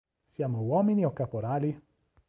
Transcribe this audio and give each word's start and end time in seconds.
Siamo 0.25 0.63
uomini 0.63 1.05
o 1.05 1.13
caporali? 1.13 1.71